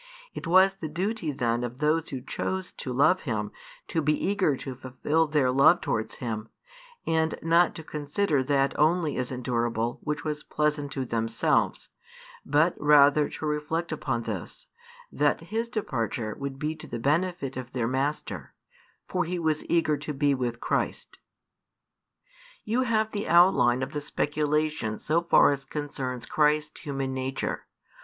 [0.33, 3.51] It was the duty then |345 of those who chose to love him
[3.89, 6.49] to be eager to fulfil their love towards him,
[7.05, 11.89] and not to consider that only as endurable which was pleasant to themselves,
[12.43, 14.65] but rather to reflect upon this,
[15.11, 18.55] that his departure would be to the benefit of their master;
[19.07, 21.19] for he was eager to be with Christ.
[22.63, 27.67] You have the outline of the speculation so far as concerns Christ's human nature.